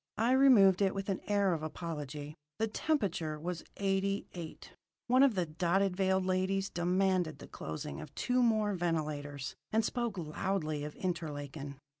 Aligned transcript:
I 0.17 0.31
removed 0.31 0.81
it 0.81 0.95
with 0.95 1.09
an 1.09 1.21
air 1.27 1.53
of 1.53 1.61
apology. 1.61 2.33
The 2.57 2.65
temperature 2.67 3.39
was 3.39 3.63
eighty 3.77 4.25
eight. 4.33 4.71
One 5.05 5.21
of 5.21 5.35
the 5.35 5.45
dotted 5.45 5.95
veiled 5.95 6.25
ladies 6.25 6.71
demanded 6.71 7.37
the 7.37 7.45
closing 7.45 8.01
of 8.01 8.11
two 8.15 8.41
more 8.41 8.73
ventilators, 8.73 9.53
and 9.71 9.85
spoke 9.85 10.17
loudly 10.17 10.83
of 10.83 10.95
Interlaken. 10.95 11.77